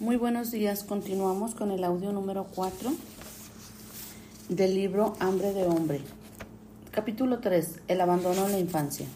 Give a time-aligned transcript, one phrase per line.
[0.00, 2.90] Muy buenos días, continuamos con el audio número 4
[4.48, 6.00] del libro Hambre de Hombre.
[6.90, 7.82] Capítulo 3.
[7.86, 9.06] El abandono en la infancia.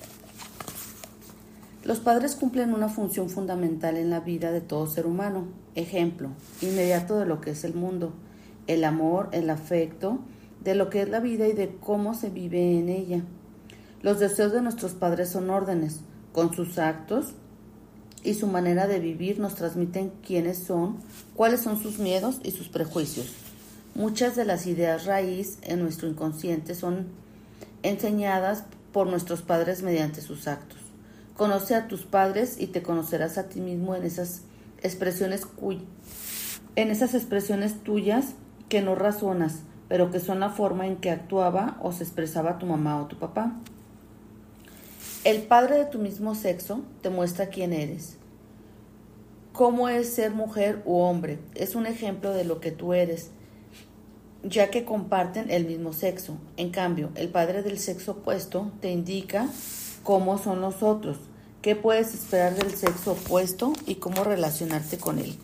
[1.82, 5.48] Los padres cumplen una función fundamental en la vida de todo ser humano.
[5.74, 6.28] Ejemplo,
[6.62, 8.12] inmediato de lo que es el mundo,
[8.68, 10.20] el amor, el afecto,
[10.62, 13.24] de lo que es la vida y de cómo se vive en ella.
[14.00, 16.02] Los deseos de nuestros padres son órdenes,
[16.32, 17.34] con sus actos
[18.24, 20.96] y su manera de vivir nos transmiten quiénes son,
[21.34, 23.32] cuáles son sus miedos y sus prejuicios.
[23.94, 27.06] Muchas de las ideas raíz en nuestro inconsciente son
[27.82, 30.78] enseñadas por nuestros padres mediante sus actos.
[31.36, 34.42] Conoce a tus padres y te conocerás a ti mismo en esas
[34.82, 35.46] expresiones
[36.76, 38.34] en esas expresiones tuyas
[38.68, 42.66] que no razonas, pero que son la forma en que actuaba o se expresaba tu
[42.66, 43.56] mamá o tu papá.
[45.24, 48.16] El padre de tu mismo sexo te muestra quién eres.
[49.52, 51.40] Cómo es ser mujer u hombre.
[51.56, 53.30] Es un ejemplo de lo que tú eres,
[54.44, 56.38] ya que comparten el mismo sexo.
[56.56, 59.48] En cambio, el padre del sexo opuesto te indica
[60.04, 61.18] cómo son los otros,
[61.62, 65.36] qué puedes esperar del sexo opuesto y cómo relacionarte con él.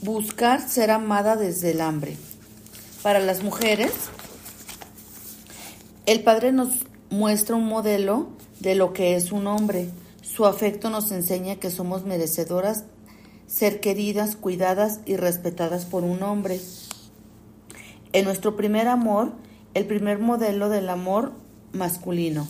[0.00, 2.16] Buscar ser amada desde el hambre.
[3.02, 3.92] Para las mujeres,
[6.06, 6.70] el padre nos
[7.14, 8.26] muestra un modelo
[8.58, 9.88] de lo que es un hombre.
[10.20, 12.84] Su afecto nos enseña que somos merecedoras
[13.46, 16.60] ser queridas, cuidadas y respetadas por un hombre.
[18.12, 19.32] En nuestro primer amor,
[19.74, 21.32] el primer modelo del amor
[21.72, 22.48] masculino.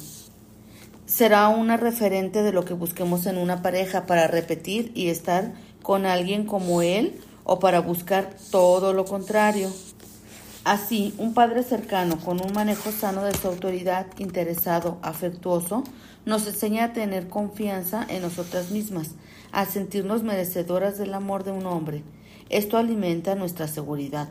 [1.04, 6.06] Será una referente de lo que busquemos en una pareja para repetir y estar con
[6.06, 9.70] alguien como él o para buscar todo lo contrario.
[10.64, 15.84] Así, un padre cercano con un manejo sano de su autoridad, interesado, afectuoso,
[16.24, 19.10] nos enseña a tener confianza en nosotras mismas,
[19.52, 22.02] a sentirnos merecedoras del amor de un hombre.
[22.48, 24.30] Esto alimenta nuestra seguridad.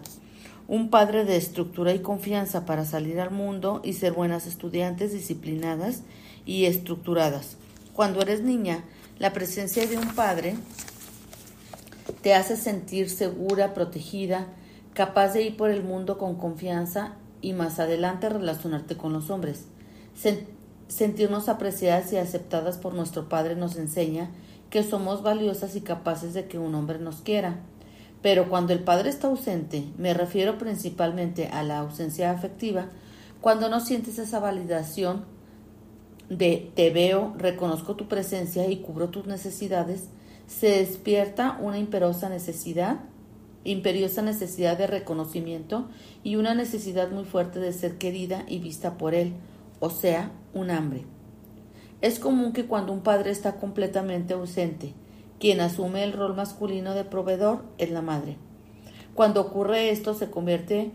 [0.68, 6.02] Un padre de estructura y confianza para salir al mundo y ser buenas estudiantes disciplinadas
[6.48, 7.58] y estructuradas.
[7.94, 8.84] Cuando eres niña,
[9.20, 10.56] la presencia de un padre
[12.24, 14.48] te hace sentir segura, protegida,
[14.94, 19.68] capaz de ir por el mundo con confianza y más adelante relacionarte con los hombres.
[20.88, 24.30] sentirnos apreciadas y aceptadas por nuestro Padre nos enseña
[24.70, 27.62] que somos valiosas y capaces de que un hombre nos quiera.
[28.22, 32.90] Pero cuando el Padre está ausente, me refiero principalmente a la ausencia afectiva,
[33.42, 35.26] cuando no sientes esa validación
[36.30, 40.10] de te veo, reconozco tu presencia y cubro tus necesidades,
[40.48, 43.00] se despierta una imperosa necesidad
[43.64, 45.88] imperiosa necesidad de reconocimiento
[46.24, 49.34] y una necesidad muy fuerte de ser querida y vista por él,
[49.80, 51.06] o sea, un hambre.
[52.02, 54.94] Es común que cuando un padre está completamente ausente,
[55.40, 58.38] quien asume el rol masculino de proveedor es la madre.
[59.14, 60.92] Cuando ocurre esto se convierte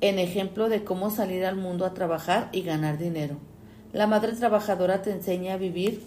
[0.00, 3.36] en ejemplo de cómo salir al mundo a trabajar y ganar dinero.
[3.92, 6.02] La madre trabajadora te enseña a vivir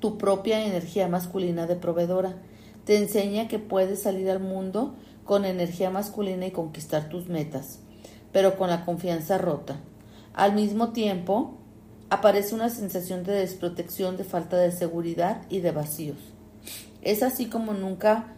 [0.00, 2.36] tu propia energía masculina de proveedora,
[2.86, 7.80] te enseña que puedes salir al mundo con energía masculina y conquistar tus metas,
[8.32, 9.80] pero con la confianza rota.
[10.32, 11.58] Al mismo tiempo,
[12.10, 16.16] aparece una sensación de desprotección, de falta de seguridad y de vacíos.
[17.02, 18.34] Es así como nunca,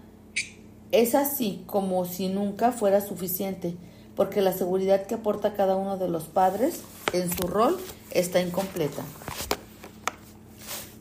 [0.92, 3.76] es así como si nunca fuera suficiente,
[4.16, 6.80] porque la seguridad que aporta cada uno de los padres
[7.12, 7.78] en su rol
[8.12, 9.02] está incompleta.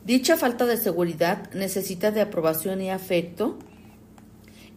[0.08, 3.58] Dicha falta de seguridad necesita de aprobación y afecto.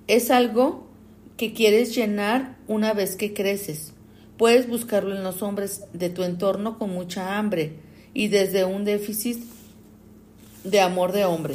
[0.07, 0.89] Es algo
[1.37, 3.93] que quieres llenar una vez que creces.
[4.35, 7.77] Puedes buscarlo en los hombres de tu entorno con mucha hambre
[8.13, 9.41] y desde un déficit
[10.65, 11.53] de amor de hombre.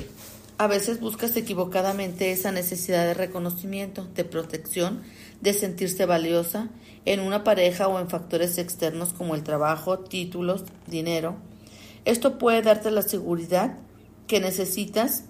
[0.56, 5.02] A veces buscas equivocadamente esa necesidad de reconocimiento, de protección,
[5.42, 6.70] de sentirse valiosa
[7.04, 11.36] en una pareja o en factores externos como el trabajo, títulos, dinero.
[12.06, 13.76] Esto puede darte la seguridad
[14.28, 15.24] que necesitas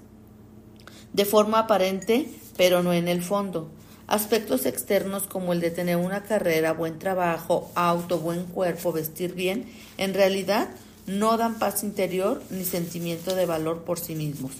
[1.15, 3.71] de forma aparente, pero no en el fondo.
[4.07, 9.65] Aspectos externos como el de tener una carrera, buen trabajo, auto, buen cuerpo, vestir bien,
[9.97, 10.69] en realidad
[11.07, 14.53] no dan paz interior ni sentimiento de valor por sí mismos.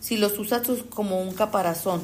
[0.00, 2.02] Si los usas como un caparazón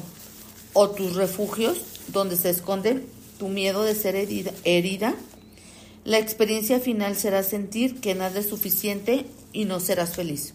[0.73, 1.79] o tus refugios
[2.09, 3.03] donde se esconde
[3.39, 5.15] tu miedo de ser herida, herida
[6.05, 10.53] la experiencia final será sentir que nada es suficiente y no serás feliz.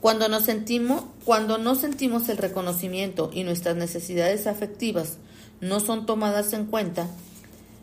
[0.00, 5.16] Cuando nos sentimos, cuando no sentimos el reconocimiento y nuestras necesidades afectivas
[5.60, 7.08] no son tomadas en cuenta,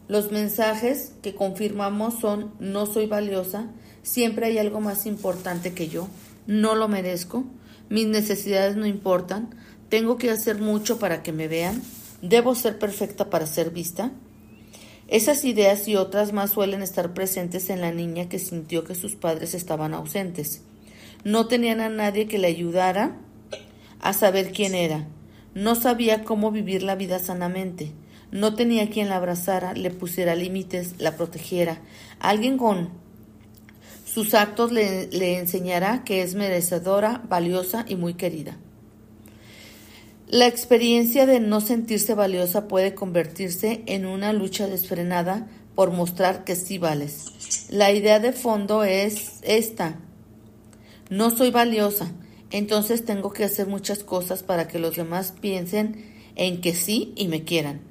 [0.08, 3.68] los mensajes que confirmamos son no soy valiosa,
[4.04, 6.08] siempre hay algo más importante que yo,
[6.48, 7.46] no lo merezco,
[7.92, 9.54] Mis necesidades no importan.
[9.90, 11.82] Tengo que hacer mucho para que me vean.
[12.22, 14.14] Debo ser perfecta para ser vista.
[15.12, 19.18] Esas ideas y otras más suelen estar presentes en la niña que sintió que sus
[19.18, 20.62] padres estaban ausentes.
[21.26, 23.18] No tenían a nadie que le ayudara
[24.00, 25.10] a saber quién era.
[25.54, 27.92] No sabía cómo vivir la vida sanamente.
[28.32, 31.82] No tenía quien la abrazara, le pusiera límites, la protegiera.
[32.22, 32.92] Alguien con
[34.06, 38.56] sus actos le, le enseñará que es merecedora, valiosa y muy querida.
[40.32, 46.56] La experiencia de no sentirse valiosa puede convertirse en una lucha desfrenada por mostrar que
[46.56, 47.68] sí vales.
[47.70, 50.00] La idea de fondo es esta.
[51.10, 52.14] No soy valiosa,
[52.50, 57.28] entonces tengo que hacer muchas cosas para que los demás piensen en que sí y
[57.28, 57.82] me quieran.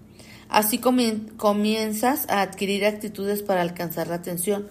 [0.48, 4.66] Así comienzas a adquirir actitudes para alcanzar la atención,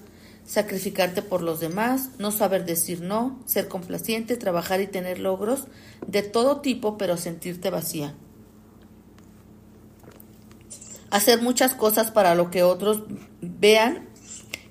[0.49, 5.67] sacrificarte por los demás, no saber decir no, ser complaciente, trabajar y tener logros
[6.07, 8.15] de todo tipo, pero sentirte vacía.
[11.11, 13.03] Hacer muchas cosas para lo que otros
[13.41, 14.09] vean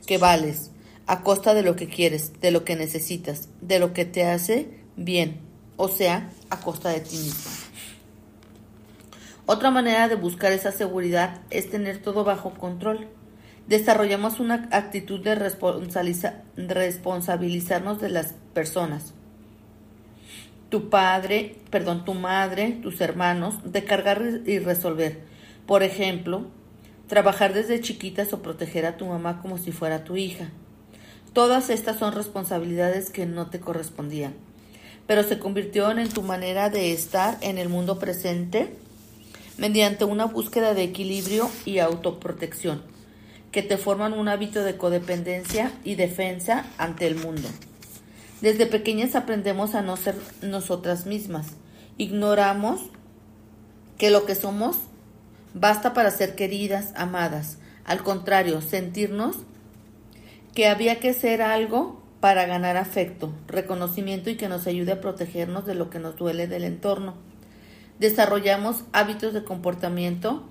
[0.04, 0.72] que vales,
[1.06, 4.80] a costa de lo que quieres, de lo que necesitas, de lo que te hace
[4.96, 5.40] bien,
[5.76, 7.52] o sea, a costa de ti mismo.
[9.46, 13.08] Otra manera de buscar esa seguridad es tener todo bajo control.
[13.68, 19.12] Desarrollamos una actitud de responsabilizarnos de las personas.
[20.70, 25.20] Tu padre, perdón, tu madre, tus hermanos, de cargar y resolver.
[25.66, 26.46] Por ejemplo,
[27.08, 30.48] trabajar desde chiquitas o proteger a tu mamá como si fuera tu hija.
[31.34, 34.32] Todas estas son responsabilidades que no te correspondían,
[35.06, 38.74] pero se convirtieron en tu manera de estar en el mundo presente
[39.58, 42.82] mediante una búsqueda de equilibrio y autoprotección,
[43.52, 47.48] que te forman un hábito de codependencia y defensa ante el mundo.
[48.40, 51.46] Desde pequeñas aprendemos a no ser nosotras mismas.
[51.96, 52.80] Ignoramos
[53.96, 54.76] que lo que somos
[55.54, 57.58] basta para ser queridas, amadas.
[57.84, 59.36] Al contrario, sentirnos
[60.54, 65.66] que había que ser algo para ganar afecto, reconocimiento y que nos ayude a protegernos
[65.66, 67.14] de lo que nos duele del entorno
[67.98, 70.44] desarrollamos hábitos de comportamiento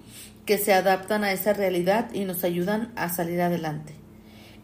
[0.47, 3.93] que se adaptan a esa realidad y nos ayudan a salir adelante.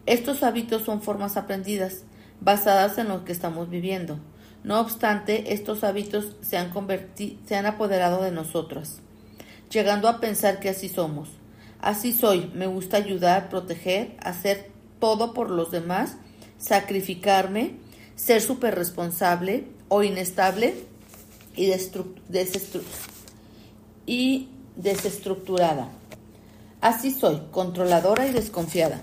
[0.06, 2.04] Estos hábitos son formas aprendidas,
[2.40, 4.18] basadas en lo que estamos viviendo.
[4.64, 6.72] No obstante, estos hábitos se han,
[7.46, 9.00] se han apoderado de nosotras,
[9.70, 11.28] llegando a pensar que así somos.
[11.80, 16.16] Así soy, me gusta ayudar, proteger, hacer todo por los demás,
[16.56, 17.76] sacrificarme,
[18.16, 20.74] ser súper responsable o inestable
[21.54, 21.70] y,
[24.06, 25.88] y desestructurada.
[26.80, 29.02] Así soy, controladora y desconfiada.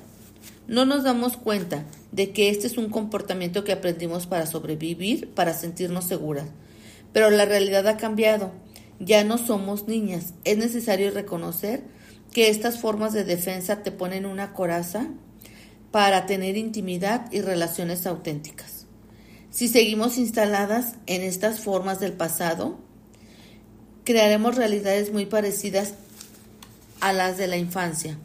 [0.67, 5.53] No nos damos cuenta de que este es un comportamiento que aprendimos para sobrevivir, para
[5.53, 6.47] sentirnos seguras.
[7.13, 8.51] Pero la realidad ha cambiado.
[8.99, 10.33] Ya no somos niñas.
[10.43, 11.83] Es necesario reconocer
[12.31, 15.07] que estas formas de defensa te ponen una coraza
[15.91, 18.85] para tener intimidad y relaciones auténticas.
[19.49, 22.79] Si seguimos instaladas en estas formas del pasado,
[24.03, 25.93] crearemos realidades muy parecidas
[26.99, 28.17] a las de la infancia.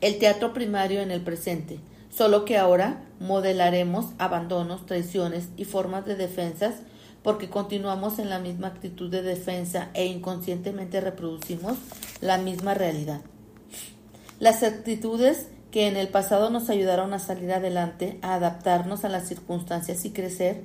[0.00, 1.78] El teatro primario en el presente,
[2.10, 6.74] solo que ahora modelaremos abandonos, traiciones y formas de defensas
[7.22, 11.76] porque continuamos en la misma actitud de defensa e inconscientemente reproducimos
[12.20, 13.20] la misma realidad.
[14.38, 19.26] Las actitudes que en el pasado nos ayudaron a salir adelante, a adaptarnos a las
[19.26, 20.62] circunstancias y crecer,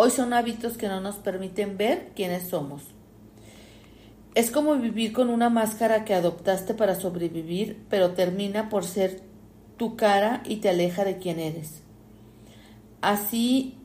[0.00, 2.82] hoy son hábitos que no nos permiten ver quiénes somos.
[4.36, 9.22] Es como vivir con una máscara que adoptaste para sobrevivir, pero termina por ser
[9.76, 11.82] tu cara y te aleja de quién eres.
[13.00, 13.76] Así,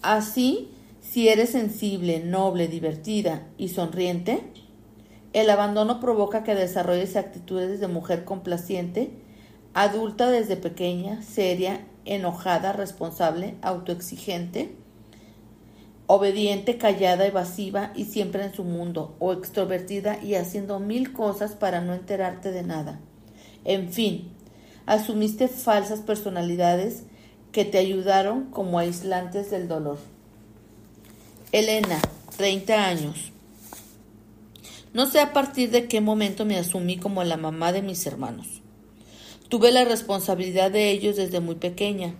[0.00, 0.70] así,
[1.02, 4.40] si eres sensible, noble, divertida y sonriente,
[5.34, 9.10] el abandono provoca que desarrolles actitudes de mujer complaciente
[9.74, 14.74] adulta desde pequeña, seria, enojada, responsable, autoexigente,
[16.06, 21.80] obediente, callada, evasiva y siempre en su mundo, o extrovertida y haciendo mil cosas para
[21.80, 23.00] no enterarte de nada.
[23.64, 24.30] En fin,
[24.86, 27.02] asumiste falsas personalidades
[27.52, 29.98] que te ayudaron como aislantes del dolor.
[31.52, 32.00] Elena,
[32.36, 33.32] 30 años.
[34.92, 38.62] No sé a partir de qué momento me asumí como la mamá de mis hermanos.
[39.48, 42.14] Tuve la responsabilidad de ellos desde muy pequeña.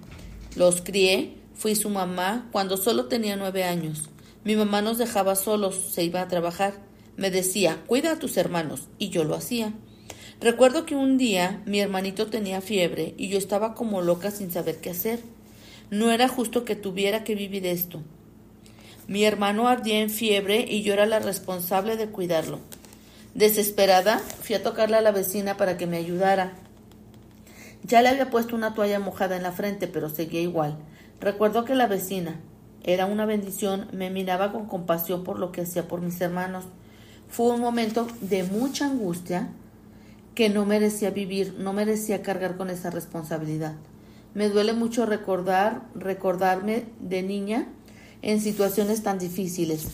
[0.54, 4.10] Los crié, fui su mamá cuando solo tenía nueve años.
[4.44, 6.74] Mi mamá nos dejaba solos, se iba a trabajar.
[7.16, 9.72] Me decía, cuida a tus hermanos, y yo lo hacía.
[10.40, 14.80] Recuerdo que un día mi hermanito tenía fiebre y yo estaba como loca sin saber
[14.80, 15.20] qué hacer.
[15.90, 18.02] No era justo que tuviera que vivir esto.
[19.08, 22.58] Mi hermano ardía en fiebre y yo era la responsable de cuidarlo.
[23.34, 26.54] Desesperada, fui a tocarle a la vecina para que me ayudara.
[27.82, 30.76] Ya le había puesto una toalla mojada en la frente, pero seguía igual.
[31.20, 32.40] Recuerdo que la vecina,
[32.82, 36.64] era una bendición, me miraba con compasión por lo que hacía por mis hermanos.
[37.28, 39.48] Fue un momento de mucha angustia
[40.34, 43.74] que no merecía vivir, no merecía cargar con esa responsabilidad.
[44.34, 47.66] Me duele mucho recordar, recordarme de niña
[48.20, 49.88] en situaciones tan difíciles.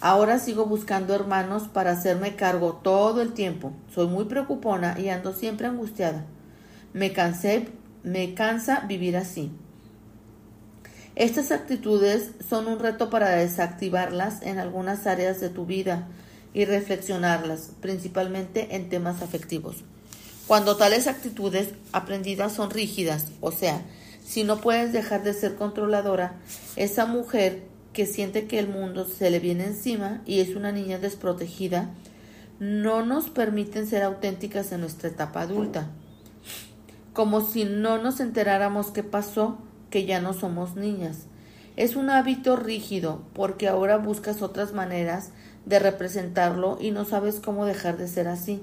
[0.00, 3.72] Ahora sigo buscando hermanos para hacerme cargo todo el tiempo.
[3.94, 6.24] Soy muy preocupona y ando siempre angustiada.
[6.94, 7.68] Me cansé,
[8.02, 9.52] me cansa vivir así.
[11.14, 16.08] Estas actitudes son un reto para desactivarlas en algunas áreas de tu vida
[16.54, 19.76] y reflexionarlas, principalmente en temas afectivos.
[20.46, 23.82] Cuando tales actitudes aprendidas son rígidas, o sea,
[24.24, 26.34] si no puedes dejar de ser controladora,
[26.76, 30.98] esa mujer que siente que el mundo se le viene encima y es una niña
[30.98, 31.90] desprotegida,
[32.58, 35.90] no nos permiten ser auténticas en nuestra etapa adulta.
[37.12, 39.58] Como si no nos enteráramos qué pasó
[39.92, 41.26] que ya no somos niñas.
[41.76, 45.30] Es un hábito rígido porque ahora buscas otras maneras
[45.66, 48.60] de representarlo y no sabes cómo dejar de ser así.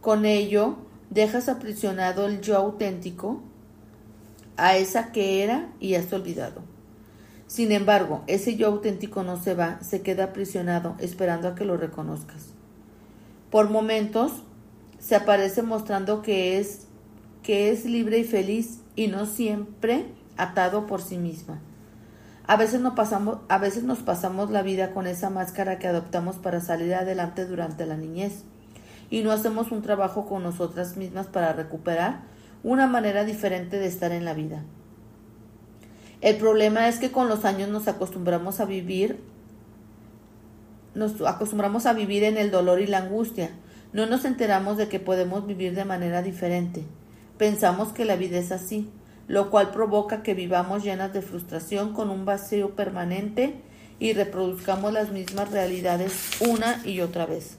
[0.00, 0.76] Con ello,
[1.10, 3.42] dejas aprisionado el yo auténtico
[4.56, 6.62] a esa que era y has olvidado.
[7.46, 11.78] Sin embargo, ese yo auténtico no se va, se queda aprisionado esperando a que lo
[11.78, 12.52] reconozcas.
[13.50, 14.32] Por momentos
[14.98, 16.86] se aparece mostrando que es
[17.42, 20.04] que es libre y feliz y no siempre
[20.38, 21.60] atado por sí misma.
[22.46, 26.36] A veces, no pasamos, a veces nos pasamos la vida con esa máscara que adoptamos
[26.36, 28.44] para salir adelante durante la niñez
[29.10, 32.20] y no hacemos un trabajo con nosotras mismas para recuperar
[32.62, 34.62] una manera diferente de estar en la vida.
[36.20, 39.20] El problema es que con los años nos acostumbramos a vivir
[40.94, 43.50] nos acostumbramos a vivir en el dolor y la angustia.
[43.92, 46.84] No nos enteramos de que podemos vivir de manera diferente.
[47.38, 48.90] Pensamos que la vida es así,
[49.28, 53.60] lo cual provoca que vivamos llenas de frustración con un vacío permanente
[54.00, 57.58] y reproduzcamos las mismas realidades una y otra vez.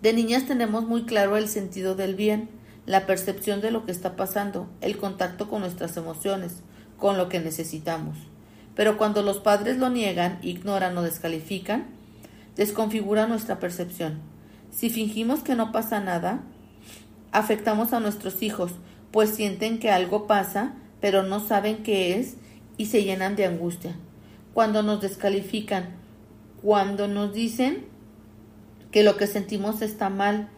[0.00, 2.48] De niñas tenemos muy claro el sentido del bien,
[2.86, 6.62] la percepción de lo que está pasando, el contacto con nuestras emociones,
[6.96, 8.16] con lo que necesitamos.
[8.76, 11.86] Pero cuando los padres lo niegan, ignoran o descalifican,
[12.56, 14.20] desconfigura nuestra percepción.
[14.70, 16.42] Si fingimos que no pasa nada,
[17.32, 18.72] afectamos a nuestros hijos,
[19.10, 22.34] pues sienten que algo pasa, pero no saben qué es
[22.76, 23.94] y se llenan de angustia.
[24.54, 25.96] Cuando nos descalifican,
[26.62, 27.86] cuando nos dicen
[28.90, 30.48] que lo que sentimos está mal,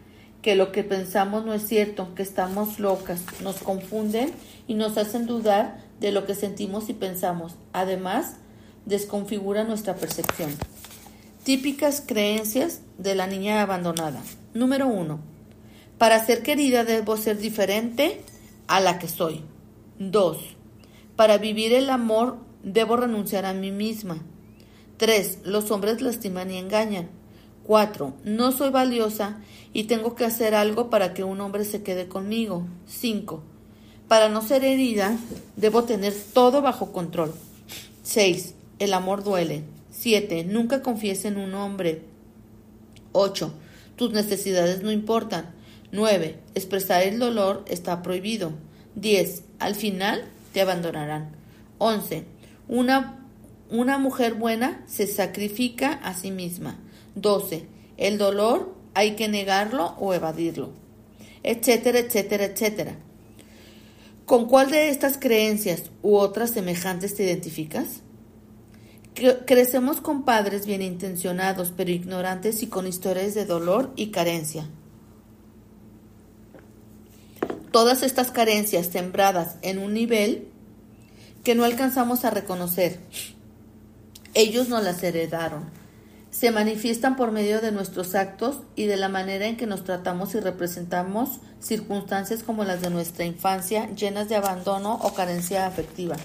[0.41, 4.31] que lo que pensamos no es cierto, que estamos locas, nos confunden
[4.67, 7.55] y nos hacen dudar de lo que sentimos y pensamos.
[7.73, 8.37] Además,
[8.85, 10.51] desconfigura nuestra percepción.
[11.43, 14.21] Típicas creencias de la niña abandonada.
[14.53, 15.19] Número uno.
[15.97, 18.21] Para ser querida debo ser diferente
[18.71, 19.41] a la que soy.
[19.99, 20.37] 2.
[21.17, 24.23] Para vivir el amor debo renunciar a mí misma.
[24.95, 25.39] 3.
[25.43, 27.09] Los hombres lastiman y engañan.
[27.67, 28.13] 4.
[28.23, 29.41] No soy valiosa
[29.73, 32.65] y tengo que hacer algo para que un hombre se quede conmigo.
[32.87, 33.43] 5.
[34.07, 35.17] Para no ser herida,
[35.57, 37.33] debo tener todo bajo control.
[38.03, 38.55] 6.
[38.79, 39.63] El amor duele.
[39.91, 40.45] 7.
[40.45, 42.03] Nunca confíes en un hombre.
[43.11, 43.53] 8.
[43.97, 45.53] Tus necesidades no importan.
[45.91, 46.39] 9.
[46.55, 48.53] Expresar el dolor está prohibido.
[48.95, 49.43] 10.
[49.59, 51.35] Al final te abandonarán.
[51.79, 52.23] 11.
[52.67, 53.25] Una,
[53.69, 56.79] una mujer buena se sacrifica a sí misma.
[57.15, 57.65] 12.
[57.97, 60.71] El dolor hay que negarlo o evadirlo.
[61.43, 62.95] Etcétera, etcétera, etcétera.
[64.25, 68.01] ¿Con cuál de estas creencias u otras semejantes te identificas?
[69.45, 74.69] Crecemos con padres bien intencionados, pero ignorantes y con historias de dolor y carencia.
[77.71, 80.49] Todas estas carencias sembradas en un nivel
[81.43, 82.99] que no alcanzamos a reconocer.
[84.33, 85.69] Ellos nos las heredaron.
[86.31, 90.35] Se manifiestan por medio de nuestros actos y de la manera en que nos tratamos
[90.35, 96.17] y representamos circunstancias como las de nuestra infancia, llenas de abandono o carencia afectiva.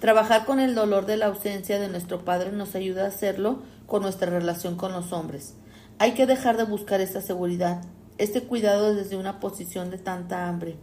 [0.00, 4.02] Trabajar con el dolor de la ausencia de nuestro padre nos ayuda a hacerlo con
[4.02, 5.54] nuestra relación con los hombres.
[5.98, 7.82] Hay que dejar de buscar esa seguridad,
[8.18, 10.76] este cuidado desde una posición de tanta hambre.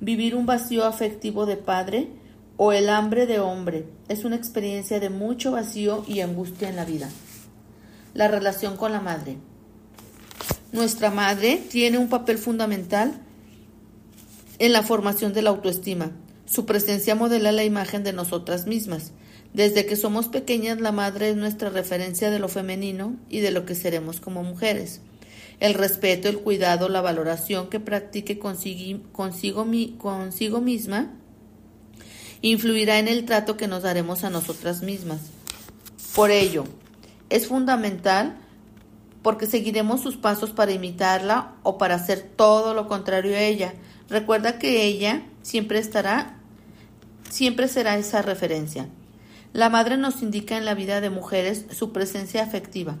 [0.00, 2.08] Vivir un vacío afectivo de padre
[2.56, 6.84] o el hambre de hombre es una experiencia de mucho vacío y angustia en la
[6.84, 7.08] vida.
[8.14, 9.36] La relación con la madre.
[10.72, 13.14] Nuestra madre tiene un papel fundamental
[14.58, 16.12] en la formación de la autoestima.
[16.46, 19.12] Su presencia modela la imagen de nosotras mismas.
[19.54, 23.66] Desde que somos pequeñas, la madre es nuestra referencia de lo femenino y de lo
[23.66, 25.00] que seremos como mujeres.
[25.62, 31.12] El respeto, el cuidado, la valoración que practique consigo, misma
[32.40, 35.20] influirá en el trato que nos daremos a nosotras mismas.
[36.16, 36.64] Por ello,
[37.30, 38.38] es fundamental
[39.22, 43.72] porque seguiremos sus pasos para imitarla o para hacer todo lo contrario a ella.
[44.08, 46.38] Recuerda que ella siempre estará,
[47.30, 48.88] siempre será esa referencia.
[49.52, 52.96] La madre nos indica en la vida de mujeres su presencia afectiva.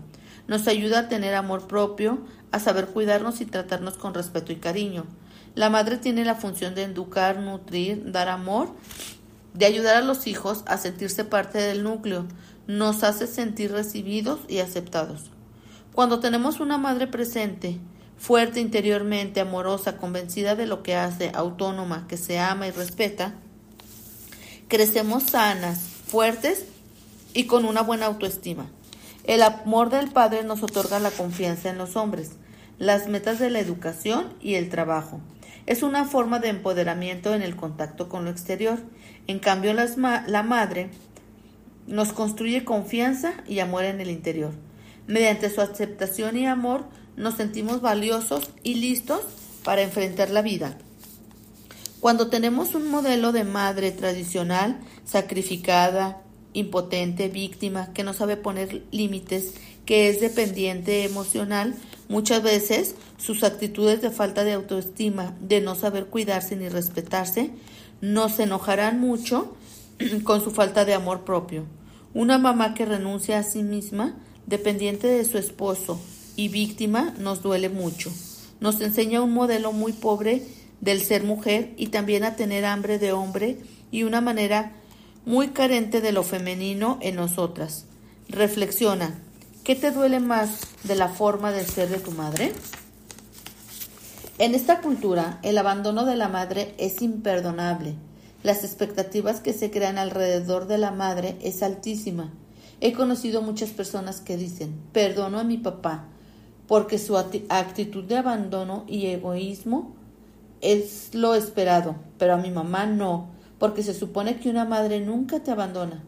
[0.46, 2.20] Nos ayuda a tener amor propio,
[2.52, 5.06] a saber cuidarnos y tratarnos con respeto y cariño.
[5.54, 8.70] La madre tiene la función de educar, nutrir, dar amor,
[9.54, 12.26] de ayudar a los hijos a sentirse parte del núcleo.
[12.66, 15.24] Nos hace sentir recibidos y aceptados.
[15.92, 17.78] Cuando tenemos una madre presente,
[18.16, 23.34] fuerte interiormente, amorosa, convencida de lo que hace, autónoma, que se ama y respeta,
[24.68, 26.64] crecemos sanas, fuertes
[27.34, 28.70] y con una buena autoestima.
[29.24, 32.32] El amor del Padre nos otorga la confianza en los hombres,
[32.78, 35.20] las metas de la educación y el trabajo.
[35.66, 38.78] Es una forma de empoderamiento en el contacto con lo exterior.
[39.26, 40.90] En cambio, la madre
[41.86, 44.52] nos construye confianza y amor en el interior.
[45.06, 46.84] Mediante su aceptación y amor
[47.16, 49.20] nos sentimos valiosos y listos
[49.64, 50.78] para enfrentar la vida.
[52.00, 59.54] Cuando tenemos un modelo de madre tradicional, sacrificada, impotente, víctima, que no sabe poner límites,
[59.92, 61.74] que es dependiente emocional,
[62.08, 67.50] muchas veces sus actitudes de falta de autoestima, de no saber cuidarse ni respetarse,
[68.00, 69.54] nos enojarán mucho
[70.24, 71.66] con su falta de amor propio.
[72.14, 76.00] Una mamá que renuncia a sí misma dependiente de su esposo
[76.36, 78.10] y víctima, nos duele mucho.
[78.60, 80.40] Nos enseña un modelo muy pobre
[80.80, 83.58] del ser mujer y también a tener hambre de hombre
[83.90, 84.72] y una manera
[85.26, 87.84] muy carente de lo femenino en nosotras.
[88.30, 89.20] Reflexiona,
[89.64, 92.52] ¿qué te duele más de la forma de ser de tu madre?
[94.38, 97.94] En esta cultura, el abandono de la madre es imperdonable.
[98.42, 102.32] Las expectativas que se crean alrededor de la madre es altísima
[102.84, 106.08] He conocido muchas personas que dicen, perdono a mi papá,
[106.66, 109.94] porque su actitud de abandono y egoísmo
[110.60, 113.28] es lo esperado, pero a mi mamá no,
[113.60, 116.02] porque se supone que una madre nunca te abandona.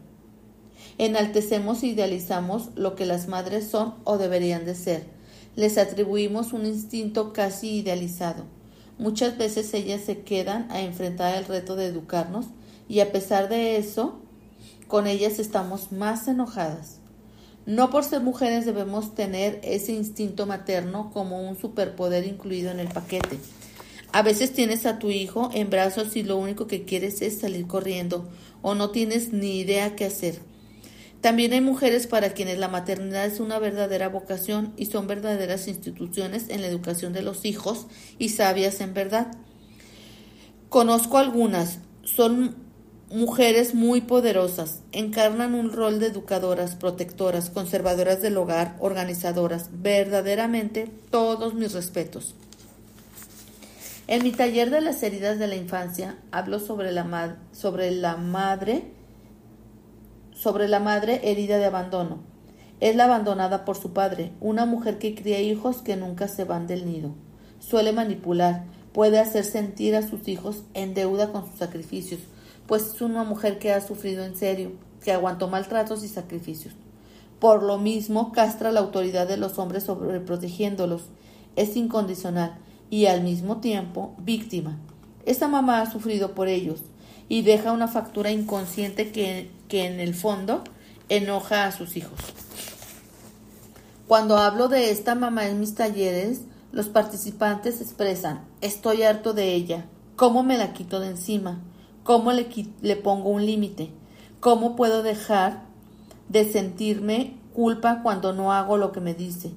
[0.97, 5.07] Enaltecemos e idealizamos lo que las madres son o deberían de ser.
[5.55, 8.45] Les atribuimos un instinto casi idealizado.
[8.97, 12.45] Muchas veces ellas se quedan a enfrentar el reto de educarnos
[12.87, 14.21] y a pesar de eso
[14.87, 16.99] con ellas estamos más enojadas.
[17.65, 22.87] No por ser mujeres debemos tener ese instinto materno como un superpoder incluido en el
[22.87, 23.39] paquete.
[24.13, 27.67] A veces tienes a tu hijo en brazos y lo único que quieres es salir
[27.67, 28.29] corriendo
[28.61, 30.39] o no tienes ni idea qué hacer.
[31.25, 36.49] También hay mujeres para quienes la maternidad es una verdadera vocación y son verdaderas instituciones
[36.49, 37.87] en la educación de los hijos
[38.19, 39.35] y sabias en verdad.
[40.69, 42.63] Conozco algunas, son
[43.09, 49.69] Mujeres muy poderosas encarnan un rol de educadoras, protectoras, conservadoras del hogar, organizadoras.
[49.81, 52.35] Verdaderamente todos mis respetos.
[54.05, 58.94] En mi taller de las heridas de la infancia hablo sobre la, sobre la madre
[60.35, 62.19] sobre la madre herida de abandono.
[62.81, 66.67] Es la abandonada por su padre, una mujer que cría hijos que nunca se van
[66.67, 67.15] del nido.
[67.59, 72.19] Suele manipular, puede hacer sentir a sus hijos en deuda con sus sacrificios,
[72.67, 76.75] pues es una mujer que ha sufrido en serio, que aguantó maltratos y sacrificios.
[77.39, 81.03] Por lo mismo, castra la autoridad de los hombres sobreprotegiéndolos.
[81.55, 82.57] Es incondicional
[82.89, 84.77] y al mismo tiempo víctima.
[85.25, 86.81] Esta mamá ha sufrido por ellos
[87.29, 90.63] y deja una factura inconsciente que, que en el fondo
[91.09, 92.19] enoja a sus hijos.
[94.07, 99.85] Cuando hablo de esta mamá en mis talleres, los participantes expresan, estoy harto de ella,
[100.15, 101.61] ¿cómo me la quito de encima?
[102.03, 102.47] ¿Cómo le,
[102.81, 103.91] le pongo un límite?
[104.39, 105.63] ¿Cómo puedo dejar
[106.29, 109.53] de sentirme culpa cuando no hago lo que me dice?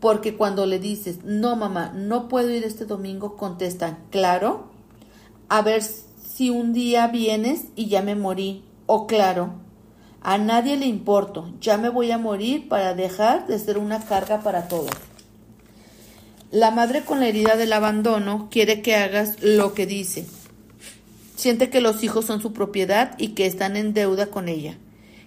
[0.00, 4.70] Porque cuando le dices, no mamá, no puedo ir este domingo, contestan, claro,
[5.48, 9.54] a ver si un día vienes y ya me morí, o claro,
[10.22, 14.40] a nadie le importo, ya me voy a morir para dejar de ser una carga
[14.40, 14.90] para todos.
[16.50, 20.26] La madre con la herida del abandono quiere que hagas lo que dice,
[21.36, 24.78] Siente que los hijos son su propiedad y que están en deuda con ella.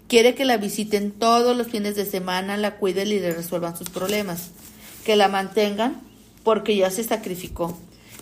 [0.07, 3.89] Quiere que la visiten todos los fines de semana, la cuiden y le resuelvan sus
[3.89, 4.51] problemas.
[5.05, 6.01] Que la mantengan
[6.43, 7.77] porque ya se sacrificó.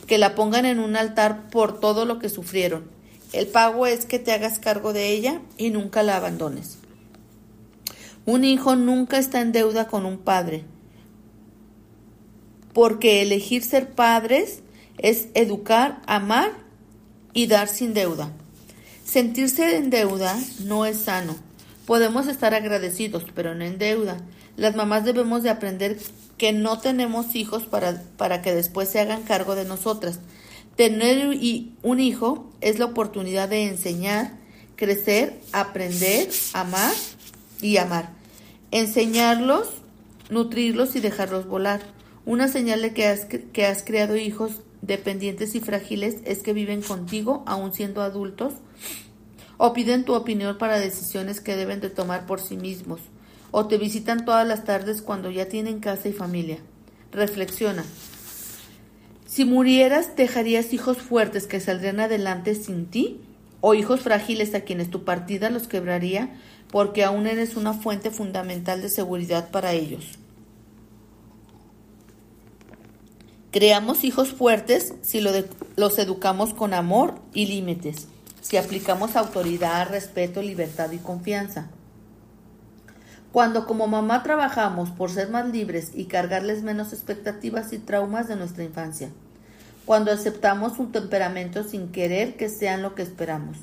[0.08, 2.95] Que la pongan en un altar por todo lo que sufrieron.
[3.36, 6.78] El pago es que te hagas cargo de ella y nunca la abandones.
[8.26, 10.64] Un hijo nunca está en deuda con un padre,
[12.72, 14.62] porque elegir ser padres
[14.98, 16.54] es educar, amar
[17.34, 18.32] y dar sin deuda.
[19.04, 21.36] Sentirse en deuda no es sano.
[21.86, 24.18] Podemos estar agradecidos, pero no en deuda.
[24.56, 25.98] Las mamás debemos de aprender
[26.38, 30.20] que no tenemos hijos para, para que después se hagan cargo de nosotras.
[30.76, 31.28] Tener
[31.84, 34.38] un hijo es la oportunidad de enseñar,
[34.76, 36.94] crecer, aprender, amar
[37.62, 38.12] y amar.
[38.72, 39.70] Enseñarlos,
[40.30, 41.82] nutrirlos y dejarlos volar.
[42.26, 46.82] Una señal de que has, que has creado hijos dependientes y frágiles es que viven
[46.82, 48.54] contigo aún siendo adultos
[49.58, 53.00] o piden tu opinión para decisiones que deben de tomar por sí mismos
[53.52, 56.58] o te visitan todas las tardes cuando ya tienen casa y familia.
[57.14, 57.86] Reflexiona.
[59.36, 63.20] Si murieras, ¿dejarías hijos fuertes que saldrían adelante sin ti?
[63.60, 66.40] ¿O hijos frágiles a quienes tu partida los quebraría
[66.72, 70.06] porque aún eres una fuente fundamental de seguridad para ellos?
[73.52, 78.08] Creamos hijos fuertes si los educamos con amor y límites,
[78.40, 81.68] si aplicamos autoridad, respeto, libertad y confianza.
[83.34, 88.38] Cuando como mamá trabajamos por ser más libres y cargarles menos expectativas y traumas de
[88.38, 89.12] nuestra infancia.
[89.86, 93.58] Cuando aceptamos un temperamento sin querer que sean lo que esperamos.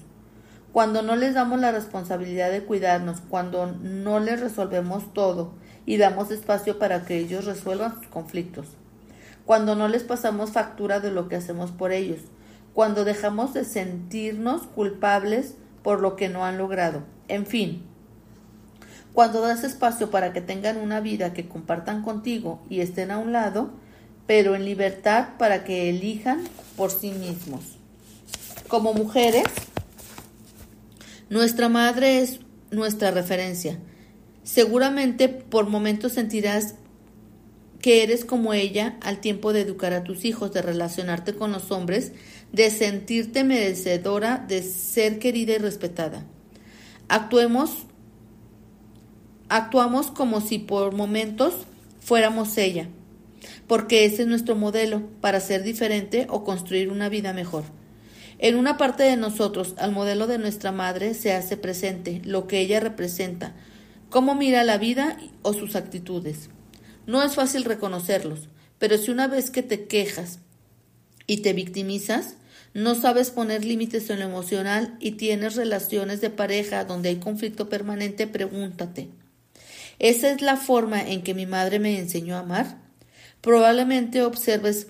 [0.73, 5.53] Cuando no les damos la responsabilidad de cuidarnos, cuando no les resolvemos todo
[5.85, 8.69] y damos espacio para que ellos resuelvan sus conflictos.
[9.45, 12.21] Cuando no les pasamos factura de lo que hacemos por ellos,
[12.73, 17.83] cuando dejamos de sentirnos culpables por lo que no han logrado, en fin,
[19.13, 23.33] cuando das espacio para que tengan una vida que compartan contigo y estén a un
[23.33, 23.71] lado,
[24.27, 26.43] pero en libertad para que elijan
[26.77, 27.63] por sí mismos.
[28.69, 29.45] Como mujeres,
[31.29, 33.79] nuestra madre es nuestra referencia.
[34.45, 36.75] Seguramente por momentos sentirás
[37.81, 41.71] que eres como ella al tiempo de educar a tus hijos, de relacionarte con los
[41.71, 42.13] hombres,
[42.53, 46.25] de sentirte merecedora, de ser querida y respetada.
[47.09, 47.71] Actuemos,
[49.49, 51.55] actuamos como si por momentos
[52.01, 52.89] fuéramos ella,
[53.73, 57.65] porque ese es nuestro modelo para ser diferente o construir una vida mejor.
[58.37, 62.61] En una parte de nosotros, al modelo de nuestra madre, se hace presente lo que
[62.61, 63.55] ella representa,
[64.11, 66.51] cómo mira la vida o sus actitudes.
[67.07, 70.41] No es fácil reconocerlos, pero si una vez que te quejas
[71.27, 72.37] y te victimizas,
[72.75, 77.71] no sabes poner límites en lo emocional y tienes relaciones de pareja donde hay conflicto
[77.71, 79.09] permanente, pregúntate,
[79.99, 82.82] ¿esa es la forma en que mi madre me enseñó a amar?
[83.43, 84.87] Probablemente observes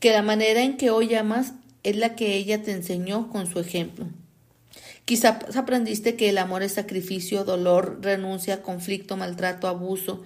[0.00, 3.60] que la manera en que hoy amas es la que ella te enseñó con su
[3.60, 4.06] ejemplo.
[5.04, 10.24] Quizás aprendiste que el amor es sacrificio, dolor, renuncia, conflicto, maltrato, abuso,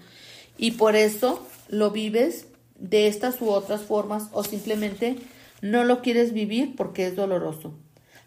[0.57, 2.47] y por eso lo vives
[2.79, 5.16] de estas u otras formas o simplemente
[5.61, 7.75] no lo quieres vivir porque es doloroso.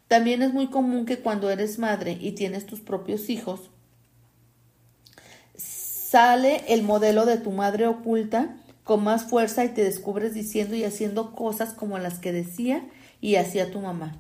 [0.09, 3.69] También es muy común que cuando eres madre y tienes tus propios hijos,
[5.55, 8.57] sale el modelo de tu madre oculta
[8.91, 12.83] con más fuerza y te descubres diciendo y haciendo cosas como las que decía
[13.21, 14.17] y hacía tu mamá.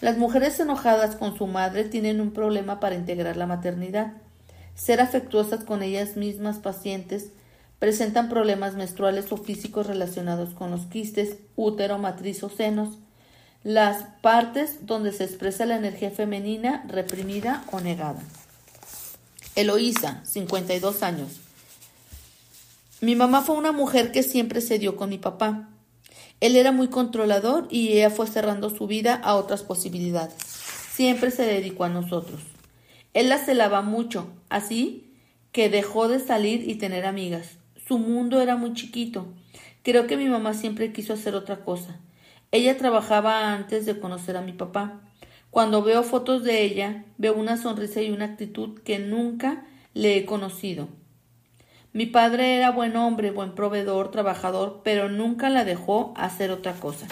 [0.00, 4.12] Las mujeres enojadas con su madre tienen un problema para integrar la maternidad
[4.76, 7.30] ser afectuosas con ellas mismas pacientes,
[7.80, 12.90] presentan problemas menstruales o físicos relacionados con los quistes, útero, matriz o senos,
[13.64, 18.22] las partes donde se expresa la energía femenina reprimida o negada.
[19.56, 21.40] Eloísa, 52 años.
[23.02, 25.70] Mi mamá fue una mujer que siempre se dio con mi papá.
[26.40, 30.34] Él era muy controlador y ella fue cerrando su vida a otras posibilidades.
[30.92, 32.42] Siempre se dedicó a nosotros.
[33.14, 35.14] Él la celaba mucho, así
[35.50, 37.56] que dejó de salir y tener amigas.
[37.88, 39.28] Su mundo era muy chiquito.
[39.82, 41.98] Creo que mi mamá siempre quiso hacer otra cosa.
[42.52, 45.00] Ella trabajaba antes de conocer a mi papá.
[45.50, 50.26] Cuando veo fotos de ella, veo una sonrisa y una actitud que nunca le he
[50.26, 50.99] conocido.
[51.92, 57.06] Mi padre era buen hombre, buen proveedor, trabajador, pero nunca la dejó hacer otra cosa.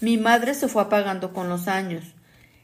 [0.00, 2.04] Mi madre se fue apagando con los años.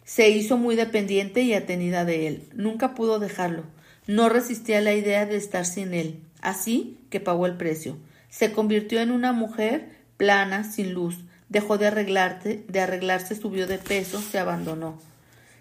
[0.05, 2.49] Se hizo muy dependiente y atenida de él.
[2.53, 3.65] Nunca pudo dejarlo.
[4.07, 6.23] No resistía la idea de estar sin él.
[6.43, 7.97] Así que pagó el precio.
[8.29, 11.21] Se convirtió en una mujer plana, sin luz.
[11.49, 14.99] Dejó de arreglarse, de arreglarse, subió de peso, se abandonó.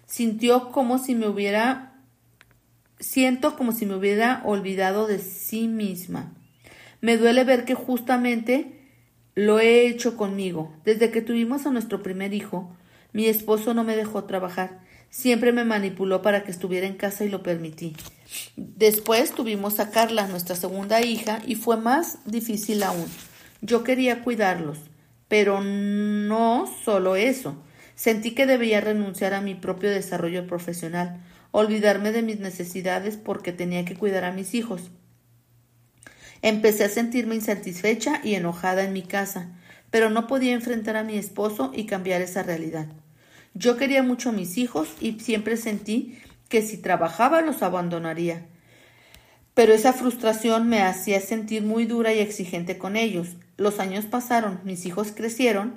[0.04, 1.89] Sintió como si me hubiera
[3.00, 6.32] siento como si me hubiera olvidado de sí misma.
[7.00, 8.78] Me duele ver que justamente
[9.34, 10.72] lo he hecho conmigo.
[10.84, 12.76] Desde que tuvimos a nuestro primer hijo,
[13.12, 14.80] Mi esposo no me dejó trabajar.
[15.10, 17.96] Siempre me manipuló para que estuviera en casa y lo permití.
[18.56, 23.06] Después tuvimos a Carla, nuestra segunda hija, y fue más difícil aún.
[23.60, 24.78] Yo quería cuidarlos,
[25.26, 27.56] pero no solo eso.
[27.96, 31.20] Sentí que debía renunciar a mi propio desarrollo profesional,
[31.52, 34.90] olvidarme de mis necesidades porque tenía que cuidar a mis hijos.
[36.42, 39.48] Empecé a sentirme insatisfecha y enojada en mi casa,
[39.90, 42.86] pero no podía enfrentar a mi esposo y cambiar esa realidad.
[43.54, 48.46] Yo quería mucho a mis hijos y siempre sentí que si trabajaba los abandonaría.
[49.54, 53.36] Pero esa frustración me hacía sentir muy dura y exigente con ellos.
[53.56, 55.74] Los años pasaron, mis hijos crecieron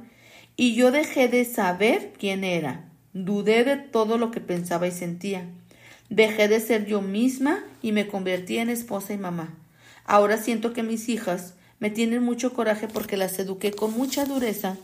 [0.55, 2.85] y yo dejé de saber quién era.
[3.13, 5.49] Dudé de todo lo que pensaba y sentía.
[6.13, 9.57] Dejé de ser yo misma y me convertí en esposa y mamá.
[10.05, 14.77] Ahora siento que mis hijas me tienen mucho coraje porque las eduqué con mucha dureza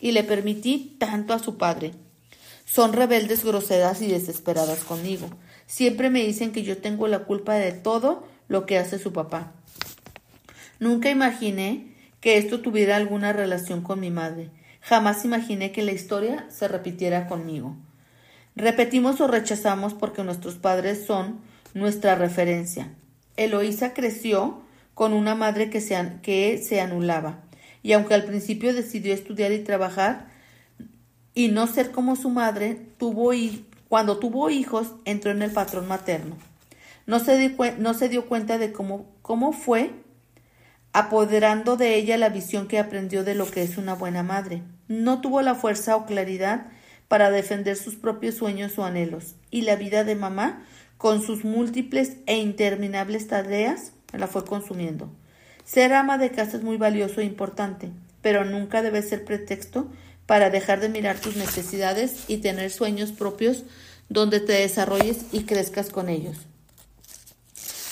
[0.00, 1.92] y le permití tanto a su padre.
[2.64, 5.28] Son rebeldes, groseras y desesperadas conmigo.
[5.66, 9.52] Siempre me dicen que yo tengo la culpa de todo lo que hace su papá.
[10.80, 14.48] Nunca imaginé que esto tuviera alguna relación con mi madre.
[14.80, 17.76] Jamás imaginé que la historia se repitiera conmigo.
[18.54, 21.40] Repetimos o rechazamos porque nuestros padres son
[21.74, 22.92] nuestra referencia.
[23.36, 24.60] Eloísa creció
[24.94, 27.40] con una madre que se, anulaba,
[27.82, 30.28] y aunque al principio decidió estudiar y trabajar
[31.34, 33.32] y no ser como su madre, tuvo
[33.88, 36.36] cuando tuvo hijos entró en el patrón materno.
[37.06, 39.90] No se, no se dio cuenta de cómo, cómo fue
[40.92, 44.62] apoderando de ella la visión que aprendió de lo que es una buena madre.
[44.88, 46.66] No tuvo la fuerza o claridad
[47.12, 50.64] para defender sus propios sueños o anhelos, y la vida de mamá
[50.96, 55.12] con sus múltiples e interminables tareas, la fue consumiendo.
[55.62, 57.90] Ser ama de casa es muy valioso e importante,
[58.22, 59.90] pero nunca debe ser pretexto
[60.24, 63.64] para dejar de mirar tus necesidades y tener sueños propios
[64.08, 66.38] donde te desarrolles y crezcas con ellos.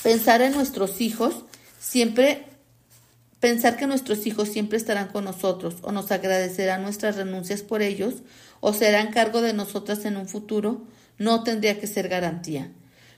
[0.02, 1.44] Pensar en nuestros hijos
[1.78, 2.46] siempre
[3.40, 8.16] Pensar que nuestros hijos siempre estarán con nosotros o nos agradecerán nuestras renuncias por ellos
[8.60, 10.86] o serán cargo de nosotras en un futuro
[11.18, 12.70] no tendría que ser garantía.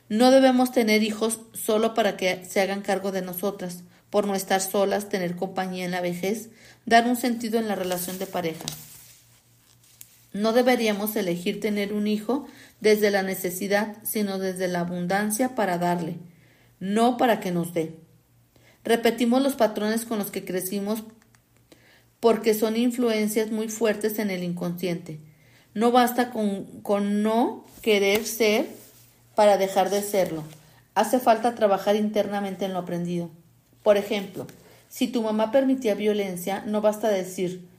[0.08, 4.60] No debemos tener hijos solo para que se hagan cargo de nosotras, por no estar
[4.60, 6.50] solas, tener compañía en la vejez,
[6.84, 8.66] dar un sentido en la relación de pareja.
[10.32, 12.46] No deberíamos elegir tener un hijo
[12.80, 16.16] desde la necesidad, sino desde la abundancia para darle,
[16.80, 17.96] no para que nos dé.
[18.84, 21.04] Repetimos los patrones con los que crecimos
[22.18, 25.20] porque son influencias muy fuertes en el inconsciente.
[25.74, 28.66] No basta con, con no querer ser
[29.34, 30.44] para dejar de serlo.
[30.94, 33.30] Hace falta trabajar internamente en lo aprendido.
[33.82, 34.46] Por ejemplo,
[34.88, 37.72] si tu mamá permitía violencia, no basta decir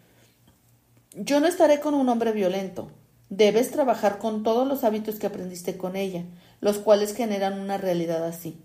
[1.16, 2.90] yo no estaré con un hombre violento.
[3.30, 6.24] Debes trabajar con todos los hábitos que aprendiste con ella,
[6.60, 8.58] los cuales generan una realidad así.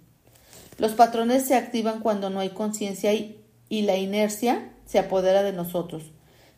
[0.79, 3.38] Los patrones se activan cuando no hay conciencia y,
[3.69, 6.05] y la inercia se apodera de nosotros.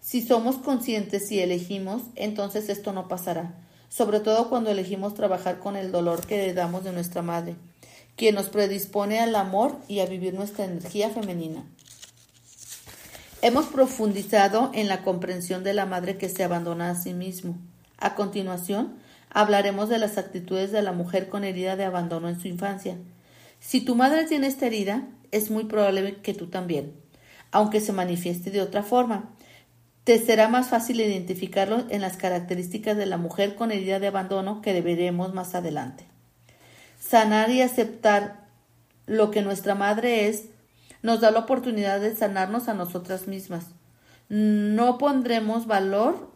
[0.00, 3.54] Si somos conscientes y elegimos, entonces esto no pasará
[3.90, 7.56] sobre todo cuando elegimos trabajar con el dolor que heredamos de nuestra madre,
[8.16, 11.64] quien nos predispone al amor y a vivir nuestra energía femenina.
[13.42, 17.58] Hemos profundizado en la comprensión de la madre que se abandona a sí mismo.
[17.98, 18.94] A continuación,
[19.28, 22.96] hablaremos de las actitudes de la mujer con herida de abandono en su infancia.
[23.58, 26.92] Si tu madre tiene esta herida, es muy probable que tú también,
[27.50, 29.30] aunque se manifieste de otra forma.
[30.10, 34.60] Te será más fácil identificarlo en las características de la mujer con herida de abandono
[34.60, 36.04] que veremos más adelante.
[36.98, 38.48] Sanar y aceptar
[39.06, 40.46] lo que nuestra madre es
[41.02, 43.66] nos da la oportunidad de sanarnos a nosotras mismas.
[44.28, 46.32] No pondremos valor,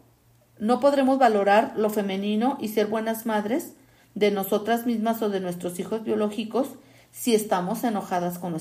[0.60, 3.72] no podremos valorar lo femenino y ser buenas madres
[4.14, 6.68] de nosotras mismas o de nuestros hijos biológicos
[7.10, 8.56] si estamos enojadas con,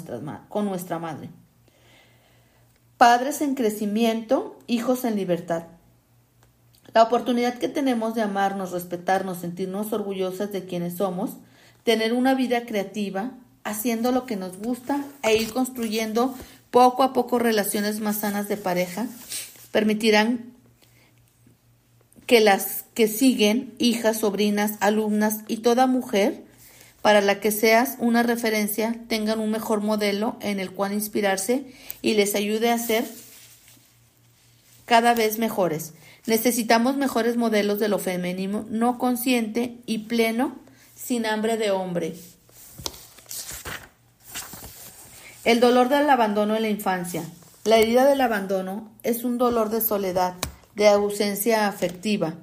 [0.50, 1.30] con nuestra madre.
[3.04, 5.64] Padres en crecimiento, hijos en libertad.
[6.94, 11.32] La oportunidad que tenemos de amarnos, respetarnos, sentirnos orgullosas de quienes somos,
[11.84, 13.32] tener una vida creativa,
[13.66, 16.34] haciendo lo que nos gusta e ir construyendo
[16.72, 19.08] poco a poco relaciones más sanas de pareja,
[19.74, 20.54] permitirán
[22.26, 26.46] que las que siguen, hijas, sobrinas, alumnas y toda mujer,
[27.04, 31.66] para la que seas una referencia, tengan un mejor modelo en el cual inspirarse
[32.02, 33.04] y les ayude a ser
[34.86, 35.94] cada vez mejores.
[36.28, 40.56] Necesitamos mejores modelos de lo femenino, no consciente y pleno,
[40.96, 42.16] sin hambre de hombre.
[45.44, 47.26] El dolor del abandono en la infancia.
[47.66, 50.36] La herida del abandono es un dolor de soledad,
[50.76, 52.36] de ausencia afectiva.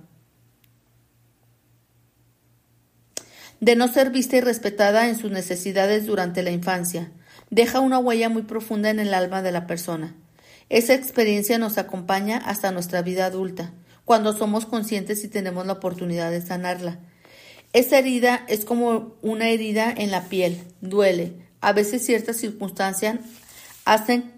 [3.60, 7.12] De no ser vista y respetada en sus necesidades durante la infancia.
[7.50, 10.14] Deja una huella muy profunda en el alma de la persona.
[10.68, 13.72] Esa experiencia nos acompaña hasta nuestra vida adulta,
[14.04, 16.98] cuando somos conscientes y tenemos la oportunidad de sanarla.
[17.72, 21.34] Esa herida es como una herida en la piel, duele.
[21.60, 23.18] A veces ciertas circunstancias
[23.84, 24.32] hacen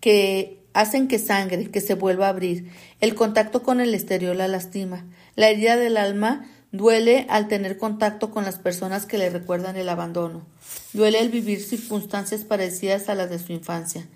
[0.00, 2.70] que hacen que sangre, que se vuelva a abrir.
[3.00, 5.06] El contacto con el exterior la lastima.
[5.34, 9.88] La herida del alma duele al tener contacto con las personas que le recuerdan el
[9.88, 10.46] abandono.
[10.92, 14.06] Duele el vivir circunstancias parecidas a las de su infancia.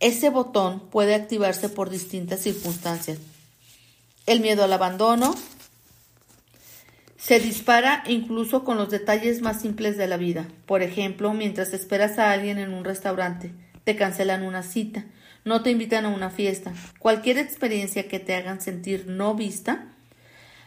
[0.00, 3.18] Ese botón puede activarse por distintas circunstancias.
[4.26, 5.34] El miedo al abandono
[7.16, 10.48] se dispara incluso con los detalles más simples de la vida.
[10.66, 13.52] Por ejemplo, mientras esperas a alguien en un restaurante,
[13.84, 15.04] te cancelan una cita,
[15.44, 16.72] no te invitan a una fiesta.
[16.98, 19.88] Cualquier experiencia que te hagan sentir no vista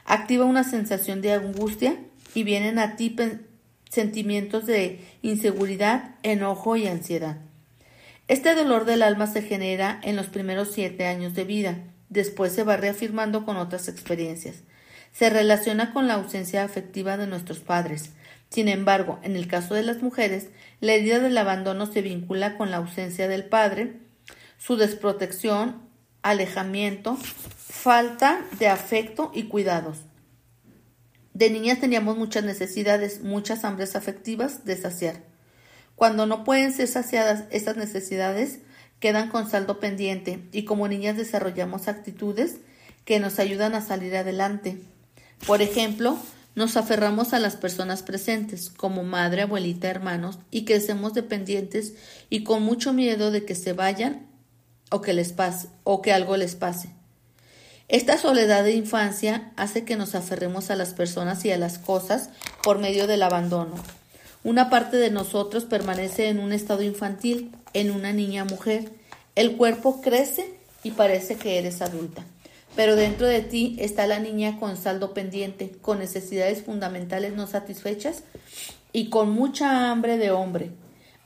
[0.06, 1.98] activa una sensación de angustia
[2.34, 3.16] y vienen a ti
[3.90, 7.38] sentimientos de inseguridad, enojo y ansiedad.
[8.28, 11.78] Este dolor del alma se genera en los primeros siete años de vida,
[12.10, 14.64] después se va reafirmando con otras experiencias.
[15.12, 18.12] Se relaciona con la ausencia afectiva de nuestros padres.
[18.50, 20.50] Sin embargo, en el caso de las mujeres,
[20.82, 23.94] la herida del abandono se vincula con la ausencia del padre,
[24.58, 25.85] su desprotección,
[26.26, 27.20] alejamiento,
[27.56, 30.00] falta de afecto y cuidados.
[31.36, 35.22] De niñas teníamos muchas necesidades, muchas hambres afectivas de saciar.
[35.96, 38.58] Cuando no pueden ser saciadas estas necesidades,
[39.00, 42.56] quedan con saldo pendiente y como niñas desarrollamos actitudes
[43.06, 44.82] que nos ayudan a salir adelante.
[45.46, 46.18] Por ejemplo,
[46.56, 51.94] nos aferramos a las personas presentes, como madre, abuelita, hermanos, y crecemos dependientes
[52.32, 54.34] y con mucho miedo de que se vayan
[54.92, 56.90] o que les pase o que algo les pase.
[57.88, 62.30] Esta soledad de infancia hace que nos aferremos a las personas y a las cosas
[62.64, 63.76] por medio del abandono.
[64.44, 68.92] Una parte de nosotros permanece en un estado infantil, en una niña mujer.
[69.36, 72.24] El cuerpo crece y parece que eres adulta.
[72.76, 78.24] Pero dentro de ti está la niña con saldo pendiente, con necesidades fundamentales no satisfechas
[78.92, 80.72] y con mucha hambre de hombre.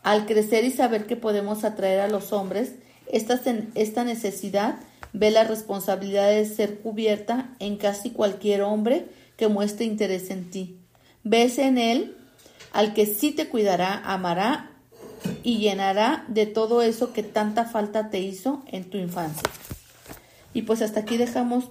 [0.04, 2.76] Al crecer y saber que podemos atraer a los hombres,
[3.10, 3.40] esta,
[3.76, 4.80] esta necesidad
[5.14, 10.78] ve la responsabilidad de ser cubierta en casi cualquier hombre que muestre interés en ti.
[11.24, 12.16] Ves en él
[12.72, 14.72] al que sí te cuidará, amará
[15.44, 19.50] y llenará de todo eso que tanta falta te hizo en tu infancia.
[20.54, 21.66] Y pues hasta aquí dejamos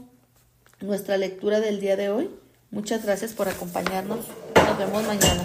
[0.80, 2.30] nuestra lectura del día de hoy.
[2.70, 4.20] Muchas gracias por acompañarnos.
[4.54, 5.42] Nos vemos mañana.